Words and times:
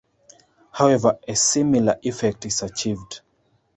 However, 0.71 1.19
a 1.27 1.35
similar 1.35 1.99
effect 2.01 2.47
is 2.47 2.63
achieved. 2.63 3.21